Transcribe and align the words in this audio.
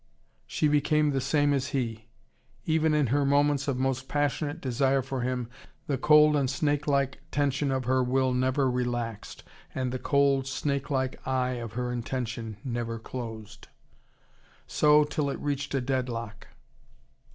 She 0.47 0.67
became 0.67 1.11
the 1.11 1.21
same 1.21 1.53
as 1.53 1.67
he. 1.67 2.05
Even 2.65 2.95
in 2.95 3.05
her 3.13 3.23
moments 3.23 3.67
of 3.67 3.77
most 3.77 4.07
passionate 4.07 4.59
desire 4.59 5.03
for 5.03 5.21
him, 5.21 5.47
the 5.85 5.99
cold 5.99 6.35
and 6.35 6.49
snake 6.49 6.87
like 6.87 7.19
tension 7.29 7.71
of 7.71 7.85
her 7.85 8.03
will 8.03 8.33
never 8.33 8.67
relaxed, 8.67 9.43
and 9.75 9.91
the 9.91 9.99
cold, 9.99 10.47
snake 10.47 10.89
like 10.89 11.21
eye 11.27 11.59
of 11.61 11.73
her 11.73 11.91
intention 11.93 12.57
never 12.63 12.97
closed. 12.97 13.67
So, 14.65 15.03
till 15.03 15.29
it 15.29 15.39
reached 15.39 15.75
a 15.75 15.81
deadlock. 15.81 16.47